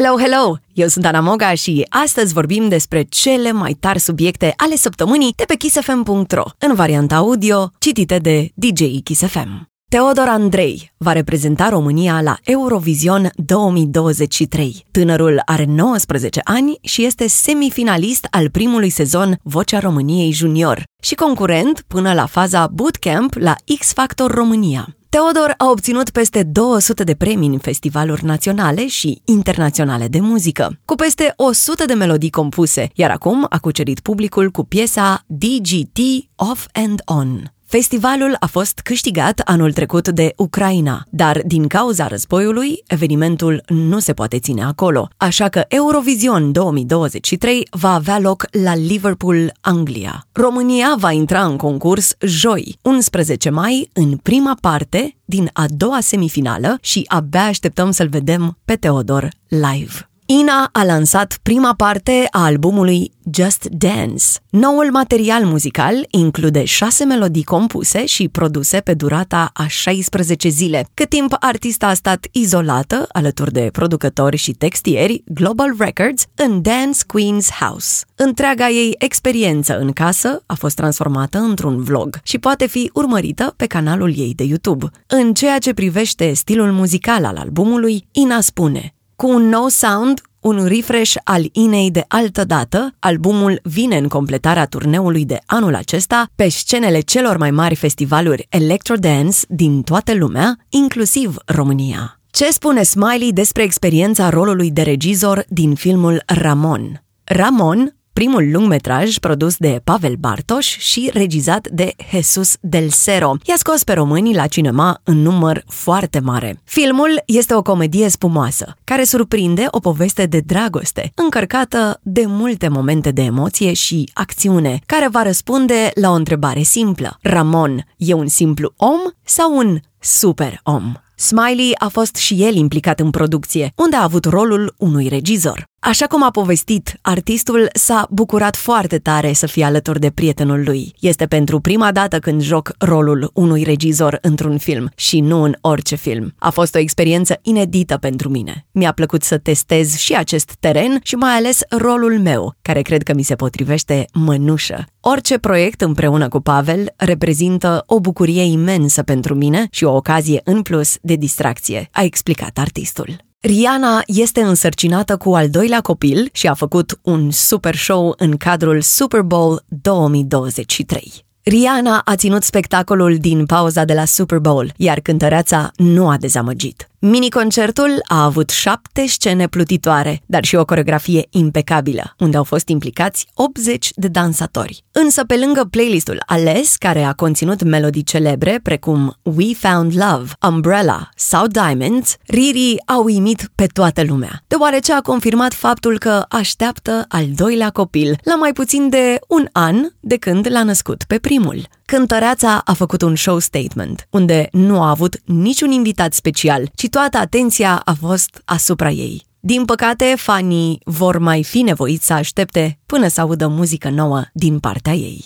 [0.00, 0.56] Hello, hello!
[0.72, 5.44] Eu sunt Ana Moga și astăzi vorbim despre cele mai tari subiecte ale săptămânii de
[5.46, 9.68] pe kissfm.ro, în varianta audio, citite de DJ Kiss FM.
[9.88, 14.86] Teodor Andrei va reprezenta România la Eurovision 2023.
[14.90, 21.84] Tânărul are 19 ani și este semifinalist al primului sezon Vocea României Junior și concurent
[21.86, 24.97] până la faza bootcamp la X Factor România.
[25.10, 30.94] Teodor a obținut peste 200 de premii în festivaluri naționale și internaționale de muzică, cu
[30.94, 35.98] peste 100 de melodii compuse, iar acum a cucerit publicul cu piesa DGT
[36.36, 37.57] Off and On.
[37.70, 44.12] Festivalul a fost câștigat anul trecut de Ucraina, dar din cauza războiului, evenimentul nu se
[44.12, 50.26] poate ține acolo, așa că Eurovision 2023 va avea loc la Liverpool, Anglia.
[50.32, 56.78] România va intra în concurs joi, 11 mai, în prima parte din a doua semifinală
[56.80, 60.07] și abia așteptăm să-l vedem pe Teodor live.
[60.30, 64.24] Ina a lansat prima parte a albumului Just Dance.
[64.50, 71.08] Noul material muzical include șase melodii compuse și produse pe durata a 16 zile, cât
[71.08, 77.48] timp artista a stat izolată alături de producători și textieri Global Records în Dance Queen's
[77.60, 78.04] House.
[78.14, 83.66] Întreaga ei experiență în casă a fost transformată într-un vlog și poate fi urmărită pe
[83.66, 84.86] canalul ei de YouTube.
[85.06, 90.66] În ceea ce privește stilul muzical al albumului, Ina spune cu un nou sound, un
[90.66, 96.48] refresh al Inei de altă dată, albumul vine în completarea turneului de anul acesta pe
[96.48, 102.20] scenele celor mai mari festivaluri electro-dance din toată lumea, inclusiv România.
[102.30, 107.02] Ce spune Smiley despre experiența rolului de regizor din filmul Ramon?
[107.24, 113.36] Ramon primul lungmetraj produs de Pavel Bartos și regizat de Jesus Del Cero.
[113.42, 116.60] I-a scos pe românii la cinema în număr foarte mare.
[116.64, 123.10] Filmul este o comedie spumoasă, care surprinde o poveste de dragoste, încărcată de multe momente
[123.10, 127.18] de emoție și acțiune, care va răspunde la o întrebare simplă.
[127.22, 130.92] Ramon e un simplu om sau un super om?
[131.20, 135.64] Smiley a fost și el implicat în producție, unde a avut rolul unui regizor.
[135.80, 140.94] Așa cum a povestit, artistul s-a bucurat foarte tare să fie alături de prietenul lui.
[141.00, 145.94] Este pentru prima dată când joc rolul unui regizor într-un film și nu în orice
[145.94, 146.34] film.
[146.38, 148.66] A fost o experiență inedită pentru mine.
[148.72, 153.14] Mi-a plăcut să testez și acest teren și mai ales rolul meu, care cred că
[153.14, 154.84] mi se potrivește mănușă.
[155.00, 160.62] Orice proiect împreună cu Pavel reprezintă o bucurie imensă pentru mine și o ocazie în
[160.62, 163.26] plus de distracție, a explicat artistul.
[163.40, 168.80] Rihanna este însărcinată cu al doilea copil și a făcut un super show în cadrul
[168.80, 171.24] Super Bowl 2023.
[171.42, 176.87] Rihanna a ținut spectacolul din pauza de la Super Bowl, iar cântăreața nu a dezamăgit.
[177.00, 183.26] Mini-concertul a avut șapte scene plutitoare, dar și o coreografie impecabilă, unde au fost implicați
[183.34, 184.84] 80 de dansatori.
[184.92, 191.08] Însă, pe lângă playlistul ales, care a conținut melodii celebre precum We Found Love, Umbrella
[191.16, 197.26] sau Diamonds, Riri a uimit pe toată lumea, deoarece a confirmat faptul că așteaptă al
[197.34, 201.68] doilea copil, la mai puțin de un an de când l-a născut pe primul.
[201.84, 207.16] Cântăreața a făcut un show statement, unde nu a avut niciun invitat special, ci toată
[207.16, 209.26] atenția a fost asupra ei.
[209.40, 214.58] Din păcate, fanii vor mai fi nevoiți să aștepte până să audă muzică nouă din
[214.58, 215.24] partea ei.